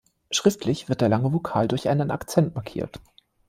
[0.31, 2.99] Schriftlich wird der lange Vokal durch einen Akzent markiert.